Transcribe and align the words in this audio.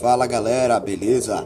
Fala 0.00 0.28
galera, 0.28 0.78
beleza? 0.78 1.44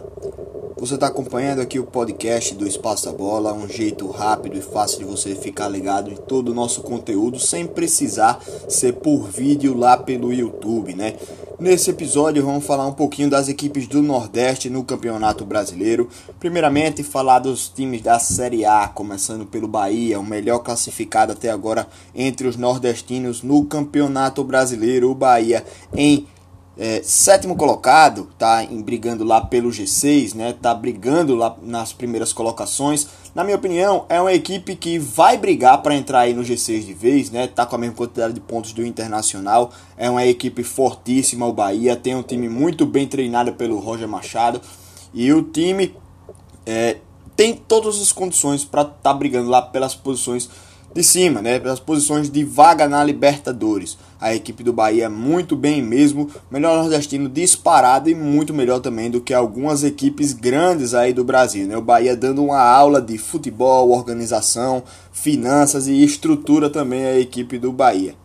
Você 0.76 0.94
está 0.94 1.06
acompanhando 1.06 1.60
aqui 1.60 1.78
o 1.78 1.86
podcast 1.86 2.54
do 2.54 2.68
Espaço 2.68 3.06
da 3.06 3.12
Bola, 3.12 3.54
um 3.54 3.66
jeito 3.66 4.06
rápido 4.10 4.58
e 4.58 4.60
fácil 4.60 4.98
de 4.98 5.04
você 5.06 5.34
ficar 5.34 5.68
ligado 5.68 6.10
em 6.10 6.16
todo 6.16 6.50
o 6.50 6.54
nosso 6.54 6.82
conteúdo 6.82 7.38
sem 7.38 7.66
precisar 7.66 8.42
ser 8.68 8.92
por 8.94 9.22
vídeo 9.26 9.74
lá 9.74 9.96
pelo 9.96 10.34
YouTube, 10.34 10.94
né? 10.94 11.14
Nesse 11.58 11.90
episódio 11.90 12.44
vamos 12.44 12.66
falar 12.66 12.86
um 12.86 12.92
pouquinho 12.92 13.30
das 13.30 13.48
equipes 13.48 13.86
do 13.86 14.02
Nordeste 14.02 14.68
no 14.68 14.84
Campeonato 14.84 15.46
Brasileiro. 15.46 16.08
Primeiramente, 16.38 17.02
falar 17.02 17.38
dos 17.38 17.68
times 17.68 18.02
da 18.02 18.18
Série 18.18 18.66
A, 18.66 18.86
começando 18.88 19.46
pelo 19.46 19.68
Bahia, 19.68 20.20
o 20.20 20.26
melhor 20.26 20.58
classificado 20.58 21.32
até 21.32 21.50
agora 21.50 21.86
entre 22.14 22.46
os 22.48 22.56
nordestinos 22.56 23.42
no 23.42 23.64
Campeonato 23.64 24.44
Brasileiro. 24.44 25.10
O 25.10 25.14
Bahia 25.14 25.64
em 25.94 26.26
é, 26.76 27.02
sétimo 27.02 27.54
colocado, 27.54 28.28
tá 28.38 28.64
em, 28.64 28.80
brigando 28.80 29.24
lá 29.24 29.40
pelo 29.40 29.70
G6, 29.70 30.34
né? 30.34 30.54
Tá 30.54 30.74
brigando 30.74 31.34
lá 31.34 31.54
nas 31.62 31.92
primeiras 31.92 32.32
colocações. 32.32 33.06
Na 33.34 33.44
minha 33.44 33.56
opinião, 33.56 34.06
é 34.08 34.20
uma 34.20 34.32
equipe 34.32 34.74
que 34.76 34.98
vai 34.98 35.36
brigar 35.36 35.82
para 35.82 35.94
entrar 35.94 36.20
aí 36.20 36.34
no 36.34 36.42
G6 36.42 36.84
de 36.84 36.94
vez, 36.94 37.30
né? 37.30 37.46
Tá 37.46 37.66
com 37.66 37.76
a 37.76 37.78
mesma 37.78 37.94
quantidade 37.94 38.32
de 38.32 38.40
pontos 38.40 38.72
do 38.72 38.84
Internacional. 38.84 39.70
É 39.96 40.08
uma 40.08 40.24
equipe 40.24 40.62
fortíssima 40.62 41.46
o 41.46 41.52
Bahia, 41.52 41.94
tem 41.94 42.14
um 42.14 42.22
time 42.22 42.48
muito 42.48 42.86
bem 42.86 43.06
treinado 43.06 43.52
pelo 43.52 43.78
Roger 43.78 44.08
Machado 44.08 44.60
e 45.12 45.32
o 45.32 45.42
time 45.42 45.94
é, 46.64 46.98
tem 47.36 47.54
todas 47.54 48.00
as 48.00 48.12
condições 48.12 48.64
para 48.64 48.82
estar 48.82 48.94
tá 48.94 49.14
brigando 49.14 49.50
lá 49.50 49.60
pelas 49.60 49.94
posições 49.94 50.48
de 50.94 51.02
cima, 51.02 51.40
né, 51.40 51.58
pelas 51.58 51.80
posições 51.80 52.30
de 52.30 52.44
vaga 52.44 52.88
na 52.88 53.02
Libertadores. 53.02 53.96
A 54.20 54.34
equipe 54.34 54.62
do 54.62 54.72
Bahia 54.72 55.06
é 55.06 55.08
muito 55.08 55.56
bem 55.56 55.82
mesmo, 55.82 56.30
melhor 56.50 56.76
nordestino 56.76 57.28
disparado 57.28 58.08
e 58.08 58.14
muito 58.14 58.54
melhor 58.54 58.80
também 58.80 59.10
do 59.10 59.20
que 59.20 59.34
algumas 59.34 59.82
equipes 59.82 60.32
grandes 60.32 60.94
aí 60.94 61.12
do 61.12 61.24
Brasil. 61.24 61.66
Né? 61.66 61.76
O 61.76 61.82
Bahia 61.82 62.16
dando 62.16 62.44
uma 62.44 62.60
aula 62.60 63.00
de 63.00 63.18
futebol, 63.18 63.90
organização, 63.90 64.82
finanças 65.12 65.88
e 65.88 66.04
estrutura 66.04 66.70
também 66.70 67.04
a 67.04 67.18
equipe 67.18 67.58
do 67.58 67.72
Bahia. 67.72 68.21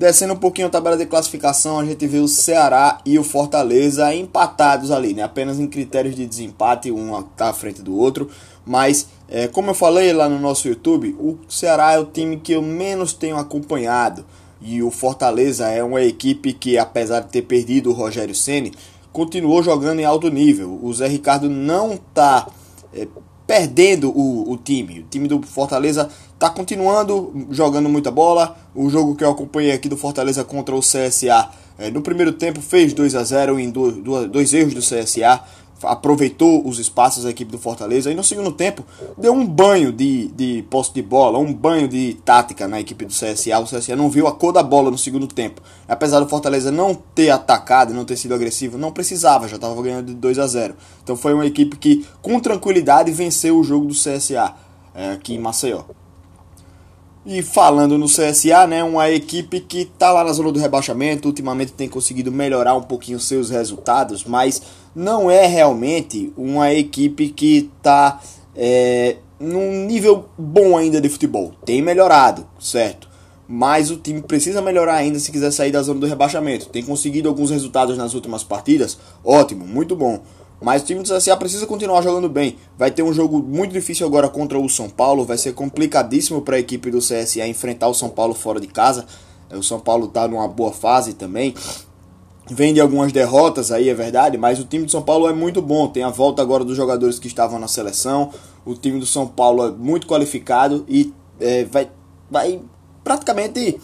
Descendo 0.00 0.32
um 0.32 0.36
pouquinho 0.38 0.66
a 0.66 0.70
tabela 0.70 0.96
de 0.96 1.04
classificação, 1.04 1.78
a 1.78 1.84
gente 1.84 2.06
vê 2.06 2.20
o 2.20 2.26
Ceará 2.26 3.02
e 3.04 3.18
o 3.18 3.22
Fortaleza 3.22 4.14
empatados 4.14 4.90
ali, 4.90 5.12
né? 5.12 5.22
apenas 5.22 5.60
em 5.60 5.66
critérios 5.66 6.16
de 6.16 6.26
desempate, 6.26 6.90
um 6.90 7.20
está 7.20 7.50
à 7.50 7.52
frente 7.52 7.82
do 7.82 7.94
outro. 7.94 8.30
Mas, 8.64 9.08
é, 9.28 9.46
como 9.46 9.68
eu 9.68 9.74
falei 9.74 10.10
lá 10.14 10.26
no 10.26 10.38
nosso 10.38 10.66
YouTube, 10.66 11.14
o 11.20 11.38
Ceará 11.46 11.92
é 11.92 11.98
o 11.98 12.06
time 12.06 12.38
que 12.38 12.52
eu 12.52 12.62
menos 12.62 13.12
tenho 13.12 13.36
acompanhado. 13.36 14.24
E 14.62 14.82
o 14.82 14.90
Fortaleza 14.90 15.68
é 15.68 15.84
uma 15.84 16.00
equipe 16.00 16.54
que, 16.54 16.78
apesar 16.78 17.20
de 17.20 17.28
ter 17.28 17.42
perdido 17.42 17.90
o 17.90 17.92
Rogério 17.92 18.34
Ceni, 18.34 18.72
continuou 19.12 19.62
jogando 19.62 20.00
em 20.00 20.06
alto 20.06 20.30
nível. 20.30 20.80
O 20.82 20.90
Zé 20.94 21.08
Ricardo 21.08 21.50
não 21.50 21.92
está 21.92 22.46
é, 22.94 23.06
perdendo 23.50 24.16
o, 24.16 24.52
o 24.52 24.56
time. 24.56 25.00
O 25.00 25.02
time 25.10 25.26
do 25.26 25.42
Fortaleza 25.42 26.08
está 26.32 26.48
continuando 26.48 27.48
jogando 27.50 27.88
muita 27.88 28.08
bola. 28.08 28.56
O 28.72 28.88
jogo 28.88 29.16
que 29.16 29.24
eu 29.24 29.30
acompanhei 29.30 29.72
aqui 29.72 29.88
do 29.88 29.96
Fortaleza 29.96 30.44
contra 30.44 30.72
o 30.72 30.78
CSA 30.78 31.50
é, 31.76 31.90
no 31.90 32.00
primeiro 32.00 32.30
tempo 32.30 32.60
fez 32.60 32.92
2 32.92 33.16
a 33.16 33.24
0 33.24 33.58
em 33.58 33.68
dois, 33.68 33.96
dois 34.30 34.54
erros 34.54 34.72
do 34.72 34.80
CSA 34.80 35.40
aproveitou 35.82 36.66
os 36.66 36.78
espaços 36.78 37.24
da 37.24 37.30
equipe 37.30 37.50
do 37.50 37.58
Fortaleza 37.58 38.10
e 38.10 38.14
no 38.14 38.22
segundo 38.22 38.52
tempo 38.52 38.84
deu 39.16 39.32
um 39.32 39.46
banho 39.46 39.92
de, 39.92 40.28
de 40.28 40.64
posse 40.68 40.92
de 40.92 41.02
bola, 41.02 41.38
um 41.38 41.52
banho 41.52 41.88
de 41.88 42.14
tática 42.24 42.68
na 42.68 42.80
equipe 42.80 43.04
do 43.04 43.12
CSA. 43.12 43.58
O 43.58 43.64
CSA 43.64 43.96
não 43.96 44.10
viu 44.10 44.26
a 44.26 44.32
cor 44.32 44.52
da 44.52 44.62
bola 44.62 44.90
no 44.90 44.98
segundo 44.98 45.26
tempo. 45.26 45.60
Apesar 45.88 46.20
do 46.20 46.28
Fortaleza 46.28 46.70
não 46.70 46.94
ter 46.94 47.30
atacado, 47.30 47.94
não 47.94 48.04
ter 48.04 48.16
sido 48.16 48.34
agressivo, 48.34 48.78
não 48.78 48.92
precisava, 48.92 49.48
já 49.48 49.56
estava 49.56 49.80
ganhando 49.82 50.06
de 50.06 50.14
2 50.14 50.38
a 50.38 50.46
0. 50.46 50.74
Então 51.02 51.16
foi 51.16 51.34
uma 51.34 51.46
equipe 51.46 51.76
que 51.76 52.06
com 52.20 52.38
tranquilidade 52.38 53.10
venceu 53.10 53.58
o 53.58 53.64
jogo 53.64 53.86
do 53.86 53.94
CSA 53.94 54.54
é, 54.94 55.12
aqui 55.12 55.34
em 55.34 55.38
Maceió. 55.38 55.82
E 57.24 57.42
falando 57.42 57.98
no 57.98 58.06
CSA, 58.06 58.66
né, 58.66 58.82
uma 58.82 59.10
equipe 59.10 59.60
que 59.60 59.82
está 59.82 60.10
lá 60.10 60.24
na 60.24 60.32
zona 60.32 60.50
do 60.50 60.58
rebaixamento, 60.58 61.28
ultimamente 61.28 61.72
tem 61.72 61.86
conseguido 61.86 62.32
melhorar 62.32 62.74
um 62.74 62.82
pouquinho 62.82 63.20
seus 63.20 63.50
resultados, 63.50 64.24
mas 64.24 64.62
não 64.94 65.30
é 65.30 65.46
realmente 65.46 66.32
uma 66.34 66.72
equipe 66.72 67.28
que 67.28 67.70
está 67.76 68.18
é, 68.56 69.16
num 69.38 69.84
nível 69.84 70.30
bom 70.38 70.78
ainda 70.78 70.98
de 70.98 71.10
futebol. 71.10 71.52
Tem 71.64 71.82
melhorado, 71.82 72.46
certo? 72.58 73.08
Mas 73.46 73.90
o 73.90 73.96
time 73.96 74.22
precisa 74.22 74.62
melhorar 74.62 74.94
ainda 74.94 75.18
se 75.18 75.30
quiser 75.30 75.50
sair 75.50 75.72
da 75.72 75.82
zona 75.82 76.00
do 76.00 76.06
rebaixamento. 76.06 76.70
Tem 76.70 76.82
conseguido 76.82 77.28
alguns 77.28 77.50
resultados 77.50 77.98
nas 77.98 78.14
últimas 78.14 78.42
partidas, 78.42 78.96
ótimo, 79.22 79.66
muito 79.66 79.94
bom. 79.94 80.20
Mas 80.60 80.82
o 80.82 80.84
time 80.86 81.02
do 81.02 81.08
CSA 81.08 81.36
precisa 81.36 81.66
continuar 81.66 82.02
jogando 82.02 82.28
bem. 82.28 82.56
Vai 82.76 82.90
ter 82.90 83.02
um 83.02 83.12
jogo 83.12 83.42
muito 83.42 83.72
difícil 83.72 84.06
agora 84.06 84.28
contra 84.28 84.58
o 84.58 84.68
São 84.68 84.90
Paulo. 84.90 85.24
Vai 85.24 85.38
ser 85.38 85.54
complicadíssimo 85.54 86.42
para 86.42 86.56
a 86.56 86.58
equipe 86.58 86.90
do 86.90 86.98
CSA 86.98 87.46
enfrentar 87.46 87.88
o 87.88 87.94
São 87.94 88.10
Paulo 88.10 88.34
fora 88.34 88.60
de 88.60 88.66
casa. 88.66 89.06
O 89.52 89.62
São 89.62 89.80
Paulo 89.80 90.06
está 90.06 90.28
numa 90.28 90.46
boa 90.46 90.72
fase 90.72 91.14
também 91.14 91.54
vem 92.50 92.74
de 92.74 92.80
algumas 92.80 93.12
derrotas 93.12 93.70
aí, 93.70 93.88
é 93.88 93.94
verdade, 93.94 94.36
mas 94.36 94.58
o 94.58 94.64
time 94.64 94.84
do 94.84 94.90
São 94.90 95.02
Paulo 95.02 95.28
é 95.28 95.32
muito 95.32 95.62
bom. 95.62 95.86
Tem 95.88 96.02
a 96.02 96.10
volta 96.10 96.42
agora 96.42 96.64
dos 96.64 96.76
jogadores 96.76 97.18
que 97.18 97.28
estavam 97.28 97.58
na 97.58 97.68
seleção. 97.68 98.30
O 98.64 98.74
time 98.74 98.98
do 98.98 99.06
São 99.06 99.26
Paulo 99.26 99.66
é 99.66 99.70
muito 99.70 100.06
qualificado 100.06 100.84
e 100.88 101.14
é, 101.38 101.64
vai, 101.64 101.88
vai 102.28 102.60
praticamente 103.04 103.80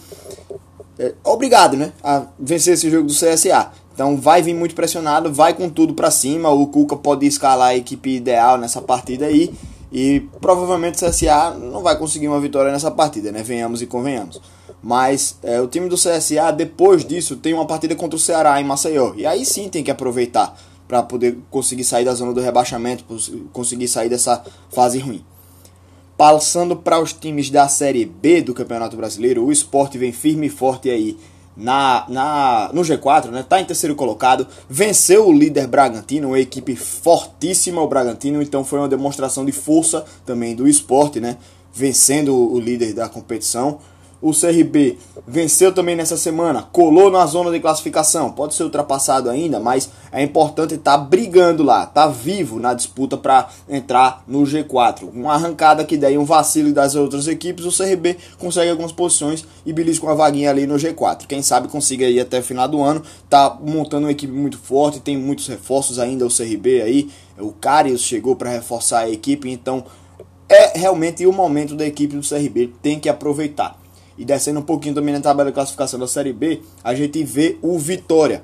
é, 0.99 1.13
obrigado 1.23 1.77
né, 1.77 1.93
a 2.03 2.27
vencer 2.37 2.73
esse 2.73 2.89
jogo 2.89 3.07
do 3.07 3.13
CSA. 3.13 3.71
Então 3.97 4.15
vai 4.15 4.43
vir 4.43 4.53
muito 4.53 4.75
pressionado, 4.75 5.33
vai 5.33 5.55
com 5.55 5.67
tudo 5.67 5.91
para 5.95 6.11
cima. 6.11 6.51
O 6.51 6.67
Cuca 6.67 6.95
pode 6.95 7.25
escalar 7.25 7.69
a 7.69 7.75
equipe 7.75 8.11
ideal 8.11 8.55
nessa 8.55 8.79
partida 8.79 9.25
aí. 9.25 9.51
E 9.91 10.19
provavelmente 10.39 11.03
o 11.03 11.09
CSA 11.09 11.57
não 11.59 11.81
vai 11.81 11.97
conseguir 11.97 12.27
uma 12.27 12.39
vitória 12.39 12.71
nessa 12.71 12.91
partida, 12.91 13.31
né? 13.31 13.41
Venhamos 13.41 13.81
e 13.81 13.87
convenhamos. 13.87 14.39
Mas 14.83 15.39
é, 15.41 15.59
o 15.59 15.65
time 15.65 15.89
do 15.89 15.95
CSA, 15.95 16.51
depois 16.55 17.03
disso, 17.03 17.37
tem 17.37 17.55
uma 17.55 17.65
partida 17.65 17.95
contra 17.95 18.15
o 18.15 18.19
Ceará 18.19 18.61
em 18.61 18.63
Maceió. 18.63 19.13
E 19.15 19.25
aí 19.25 19.43
sim 19.43 19.67
tem 19.67 19.83
que 19.83 19.89
aproveitar 19.89 20.55
para 20.87 21.01
poder 21.01 21.35
conseguir 21.49 21.83
sair 21.83 22.05
da 22.05 22.13
zona 22.13 22.33
do 22.33 22.39
rebaixamento, 22.39 23.03
conseguir 23.51 23.87
sair 23.87 24.09
dessa 24.09 24.43
fase 24.69 24.99
ruim. 24.99 25.25
Passando 26.15 26.75
para 26.75 27.01
os 27.01 27.13
times 27.13 27.49
da 27.49 27.67
Série 27.67 28.05
B 28.05 28.43
do 28.43 28.53
Campeonato 28.53 28.95
Brasileiro, 28.95 29.43
o 29.43 29.51
esporte 29.51 29.97
vem 29.97 30.11
firme 30.11 30.45
e 30.45 30.51
forte 30.51 30.87
aí 30.87 31.17
na, 31.57 32.05
na, 32.07 32.69
no 32.71 32.81
G4, 32.81 33.31
né? 33.31 33.43
Tá 33.47 33.59
em 33.59 33.65
terceiro 33.65 33.95
colocado, 33.95 34.47
venceu 34.69 35.27
o 35.27 35.33
líder 35.33 35.67
Bragantino, 35.67 36.29
uma 36.29 36.39
equipe 36.39 36.75
fortíssima 36.75 37.81
o 37.81 37.87
Bragantino, 37.87 38.41
então 38.41 38.63
foi 38.63 38.79
uma 38.79 38.87
demonstração 38.87 39.43
de 39.43 39.51
força 39.51 40.05
também 40.25 40.55
do 40.55 40.67
esporte, 40.67 41.19
né? 41.19 41.37
Vencendo 41.73 42.35
o 42.35 42.59
líder 42.59 42.93
da 42.93 43.09
competição. 43.09 43.79
O 44.19 44.31
CRB 44.31 44.97
venceu 45.27 45.71
também 45.71 45.95
nessa 45.95 46.17
semana, 46.17 46.63
colou 46.71 47.11
na 47.11 47.23
zona 47.27 47.51
de 47.51 47.59
classificação. 47.59 48.31
Pode 48.31 48.55
ser 48.55 48.63
ultrapassado 48.63 49.29
ainda, 49.29 49.59
mas 49.59 49.89
é 50.11 50.23
importante 50.23 50.73
estar 50.73 50.97
tá 50.97 51.03
brigando 51.03 51.61
lá, 51.61 51.85
tá 51.85 52.07
vivo 52.07 52.59
na 52.59 52.73
disputa 52.73 53.15
para 53.15 53.47
entrar 53.69 54.23
no 54.27 54.41
G4. 54.41 55.09
Uma 55.13 55.33
arrancada 55.33 55.85
que 55.85 55.97
daí 55.97 56.17
um 56.17 56.25
vacilo 56.25 56.73
das 56.73 56.95
outras 56.95 57.27
equipes, 57.27 57.65
o 57.65 57.75
CRB 57.75 58.17
consegue 58.39 58.71
algumas 58.71 58.91
posições 58.91 59.45
e 59.63 59.71
belisca 59.71 60.05
uma 60.05 60.15
vaguinha 60.15 60.49
ali 60.49 60.65
no 60.65 60.75
G4. 60.75 61.27
Quem 61.27 61.43
sabe 61.43 61.67
consiga 61.67 62.09
ir 62.09 62.19
até 62.19 62.39
o 62.39 62.43
final 62.43 62.67
do 62.67 62.81
ano. 62.81 63.03
Tá 63.29 63.55
montando 63.61 64.07
uma 64.07 64.11
equipe 64.11 64.33
muito 64.33 64.57
forte, 64.57 64.99
tem 64.99 65.15
muitos 65.15 65.47
reforços 65.47 65.99
ainda 65.99 66.25
o 66.25 66.35
CRB 66.35 66.81
aí. 66.81 67.09
O 67.37 67.51
Carius 67.51 68.01
chegou 68.01 68.35
para 68.35 68.49
reforçar 68.49 69.01
a 69.01 69.09
equipe, 69.09 69.47
então 69.47 69.83
é 70.49 70.77
realmente 70.77 71.25
o 71.25 71.33
momento 71.33 71.75
da 71.75 71.85
equipe 71.85 72.15
do 72.15 72.27
CRB 72.27 72.73
tem 72.81 72.99
que 72.99 73.09
aproveitar. 73.09 73.77
E 74.17 74.25
descendo 74.25 74.59
um 74.59 74.63
pouquinho 74.63 74.95
também 74.95 75.13
na 75.13 75.21
tabela 75.21 75.49
de 75.49 75.53
classificação 75.53 75.99
da 75.99 76.07
Série 76.07 76.33
B, 76.33 76.61
a 76.83 76.93
gente 76.95 77.23
vê 77.23 77.57
o 77.61 77.77
Vitória. 77.77 78.43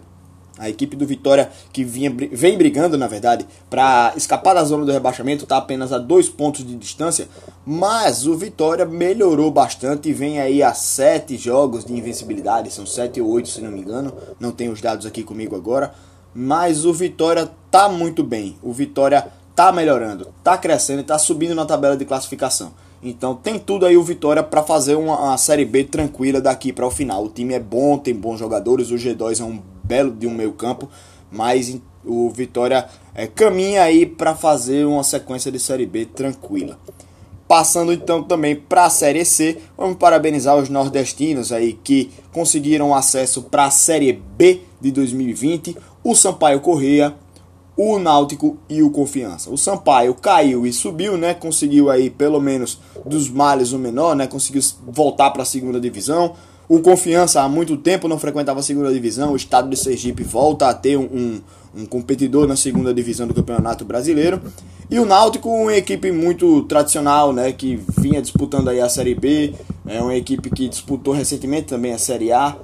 A 0.55 0.69
equipe 0.69 0.95
do 0.95 1.07
Vitória 1.07 1.49
que 1.71 1.83
vinha, 1.83 2.15
vem 2.31 2.55
brigando, 2.55 2.95
na 2.95 3.07
verdade, 3.07 3.47
para 3.71 4.13
escapar 4.15 4.53
da 4.53 4.63
zona 4.63 4.85
do 4.85 4.91
rebaixamento, 4.91 5.45
está 5.45 5.57
apenas 5.57 5.91
a 5.91 5.97
dois 5.97 6.29
pontos 6.29 6.63
de 6.63 6.75
distância. 6.75 7.27
Mas 7.65 8.27
o 8.27 8.37
Vitória 8.37 8.85
melhorou 8.85 9.49
bastante 9.49 10.09
e 10.09 10.13
vem 10.13 10.39
aí 10.39 10.61
a 10.61 10.73
sete 10.75 11.37
jogos 11.37 11.83
de 11.83 11.93
invencibilidade. 11.93 12.71
São 12.71 12.85
sete 12.85 13.19
ou 13.19 13.29
oito, 13.31 13.49
se 13.49 13.61
não 13.61 13.71
me 13.71 13.79
engano. 13.79 14.13
Não 14.39 14.51
tenho 14.51 14.71
os 14.71 14.79
dados 14.79 15.07
aqui 15.07 15.23
comigo 15.23 15.55
agora. 15.55 15.91
Mas 16.35 16.85
o 16.85 16.93
Vitória 16.93 17.49
tá 17.71 17.89
muito 17.89 18.23
bem. 18.23 18.55
O 18.61 18.71
Vitória 18.71 19.27
tá 19.55 19.71
melhorando, 19.71 20.33
tá 20.43 20.57
crescendo 20.57 21.01
e 21.01 21.03
tá 21.03 21.17
subindo 21.17 21.55
na 21.55 21.65
tabela 21.65 21.97
de 21.97 22.05
classificação. 22.05 22.73
Então 23.03 23.35
tem 23.35 23.59
tudo 23.59 23.85
aí 23.85 23.97
o 23.97 24.03
Vitória 24.03 24.41
para 24.41 24.63
fazer 24.63 24.95
uma, 24.95 25.19
uma, 25.19 25.37
Série 25.37 25.65
B 25.65 25.83
tranquila 25.83 26.39
daqui 26.39 26.71
para 26.71 26.87
o 26.87 26.91
final. 26.91 27.25
O 27.25 27.29
time 27.29 27.53
é 27.53 27.59
bom, 27.59 27.97
tem 27.97 28.13
bons 28.13 28.39
jogadores, 28.39 28.91
o 28.91 28.95
G2 28.95 29.41
é 29.41 29.43
um 29.43 29.59
belo 29.83 30.11
de 30.11 30.25
um 30.25 30.33
meio 30.33 30.53
campo, 30.53 30.89
mas 31.29 31.77
o 32.05 32.29
Vitória 32.29 32.87
é, 33.13 33.27
caminha 33.27 33.83
aí 33.83 34.05
para 34.05 34.33
fazer 34.35 34.85
uma 34.85 35.03
sequência 35.03 35.51
de 35.51 35.59
Série 35.59 35.85
B 35.85 36.05
tranquila. 36.05 36.79
Passando 37.45 37.91
então 37.91 38.23
também 38.23 38.55
para 38.55 38.85
a 38.85 38.89
Série 38.89 39.25
C, 39.25 39.57
vamos 39.77 39.97
parabenizar 39.97 40.55
os 40.55 40.69
nordestinos 40.69 41.51
aí 41.51 41.73
que 41.73 42.09
conseguiram 42.31 42.95
acesso 42.95 43.43
para 43.43 43.65
a 43.65 43.71
Série 43.71 44.13
B 44.13 44.61
de 44.79 44.91
2020, 44.91 45.75
o 46.03 46.15
Sampaio 46.15 46.61
Correia, 46.61 47.13
o 47.75 47.97
Náutico 47.97 48.57
e 48.69 48.83
o 48.83 48.89
Confiança. 48.89 49.49
O 49.49 49.57
Sampaio 49.57 50.13
caiu 50.13 50.65
e 50.65 50.71
subiu, 50.71 51.17
né? 51.17 51.33
Conseguiu 51.33 51.89
aí 51.89 52.09
pelo 52.09 52.39
menos 52.39 52.79
dos 53.05 53.29
males 53.29 53.71
o 53.71 53.79
menor, 53.79 54.15
né? 54.15 54.27
Conseguiu 54.27 54.61
voltar 54.87 55.31
para 55.31 55.41
a 55.41 55.45
segunda 55.45 55.79
divisão. 55.79 56.33
O 56.69 56.79
Confiança 56.79 57.41
há 57.41 57.49
muito 57.49 57.75
tempo 57.75 58.07
não 58.07 58.19
frequentava 58.19 58.59
a 58.59 58.63
segunda 58.63 58.93
divisão. 58.93 59.33
O 59.33 59.35
estado 59.35 59.69
de 59.69 59.75
Sergipe 59.75 60.23
volta 60.23 60.67
a 60.69 60.73
ter 60.73 60.97
um, 60.97 61.03
um, 61.03 61.41
um 61.75 61.85
competidor 61.85 62.47
na 62.47 62.55
segunda 62.55 62.93
divisão 62.93 63.27
do 63.27 63.33
Campeonato 63.33 63.83
Brasileiro. 63.83 64.41
E 64.89 64.99
o 64.99 65.05
Náutico, 65.05 65.49
uma 65.49 65.75
equipe 65.75 66.11
muito 66.11 66.61
tradicional, 66.63 67.33
né? 67.33 67.51
Que 67.51 67.79
vinha 67.97 68.21
disputando 68.21 68.69
aí 68.69 68.79
a 68.79 68.87
Série 68.87 69.15
B. 69.15 69.53
É 69.87 69.99
uma 69.99 70.15
equipe 70.15 70.49
que 70.51 70.69
disputou 70.69 71.13
recentemente 71.13 71.67
também 71.67 71.91
a 71.91 71.97
Série 71.97 72.31
A. 72.31 72.55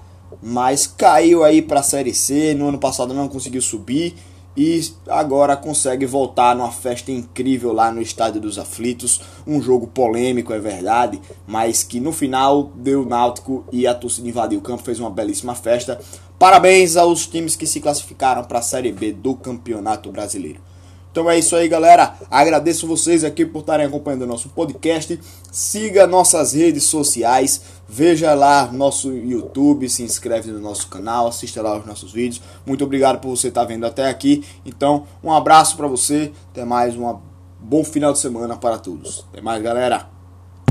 Mas 0.42 0.86
caiu 0.86 1.44
aí 1.44 1.62
para 1.62 1.80
a 1.80 1.84
Série 1.84 2.14
C. 2.14 2.54
No 2.54 2.70
ano 2.70 2.78
passado 2.78 3.14
não 3.14 3.28
conseguiu 3.28 3.62
subir 3.62 4.16
e 4.56 4.82
agora 5.08 5.56
consegue 5.56 6.06
voltar 6.06 6.56
numa 6.56 6.72
festa 6.72 7.12
incrível 7.12 7.72
lá 7.72 7.92
no 7.92 8.02
Estádio 8.02 8.42
dos 8.42 8.58
Aflitos. 8.58 9.22
Um 9.46 9.62
jogo 9.62 9.88
polêmico, 9.88 10.52
é 10.54 10.60
verdade, 10.60 11.22
mas 11.48 11.84
que 11.84 12.00
no 12.00 12.12
final 12.12 12.72
deu 12.76 13.06
náutico 13.06 13.64
e 13.72 13.88
a 13.88 13.94
torcida 13.94 14.28
invadiu 14.28 14.60
o 14.60 14.62
campo, 14.62 14.84
fez 14.84 15.00
uma 15.00 15.10
belíssima 15.10 15.56
festa. 15.56 16.00
Parabéns 16.38 16.96
aos 16.96 17.28
times 17.28 17.56
que 17.56 17.68
se 17.68 17.80
classificaram 17.80 18.44
para 18.44 18.60
a 18.60 18.62
Série 18.62 18.92
B 18.92 19.12
do 19.12 19.36
Campeonato 19.36 20.12
Brasileiro. 20.12 20.62
Então 21.20 21.30
é 21.30 21.38
isso 21.38 21.54
aí, 21.54 21.68
galera. 21.68 22.16
Agradeço 22.32 22.88
vocês 22.88 23.26
aqui 23.26 23.46
por 23.46 23.60
estarem 23.60 23.86
acompanhando 23.86 24.22
o 24.22 24.26
nosso 24.26 24.48
podcast. 24.48 25.20
Siga 25.52 26.08
nossas 26.08 26.54
redes 26.54 26.86
sociais, 26.86 27.62
veja 27.90 28.34
lá 28.34 28.72
nosso 28.72 29.12
YouTube, 29.12 29.90
se 29.90 30.02
inscreve 30.02 30.50
no 30.50 30.62
nosso 30.62 30.88
canal, 30.88 31.28
assista 31.28 31.62
lá 31.62 31.78
os 31.78 31.86
nossos 31.86 32.14
vídeos. 32.14 32.42
Muito 32.66 32.86
obrigado 32.86 33.20
por 33.20 33.36
você 33.36 33.50
estar 33.50 33.66
vendo 33.66 33.86
até 33.86 34.08
aqui. 34.08 34.46
Então, 34.66 35.04
um 35.22 35.34
abraço 35.34 35.76
para 35.76 35.88
você. 35.88 36.32
Até 36.52 36.64
mais, 36.64 36.96
um 36.96 37.20
bom 37.60 37.84
final 37.84 38.14
de 38.14 38.20
semana 38.20 38.56
para 38.56 38.78
todos. 38.78 39.26
Até 39.30 39.42
mais, 39.42 39.62
galera. 39.62 40.19